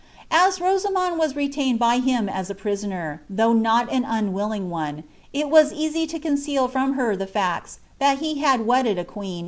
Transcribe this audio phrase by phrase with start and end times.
[0.31, 5.47] Aa KMamond was retained by him as a prisoner, though not an nawilUng one, it
[5.47, 9.39] was cosy to conceal from her the facts, tliat he had wmUhI a quetn.